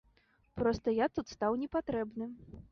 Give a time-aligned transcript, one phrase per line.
[0.59, 2.25] Проста я тут стаў не патрэбны.